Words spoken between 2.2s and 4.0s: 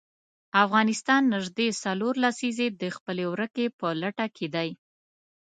لسیزې د خپلې ورکې په